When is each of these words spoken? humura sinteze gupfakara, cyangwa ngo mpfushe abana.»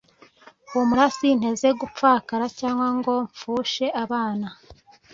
humura 0.69 1.05
sinteze 1.17 1.67
gupfakara, 1.81 2.45
cyangwa 2.59 2.87
ngo 2.97 3.13
mpfushe 3.29 3.85
abana.» 4.03 4.47